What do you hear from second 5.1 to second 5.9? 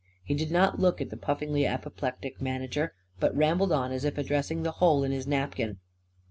his napkin.